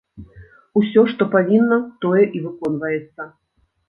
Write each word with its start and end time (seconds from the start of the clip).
Усё, 0.79 1.03
што 1.11 1.27
павінна, 1.35 1.77
тое 2.05 2.23
і 2.39 2.41
выконваецца. 2.47 3.29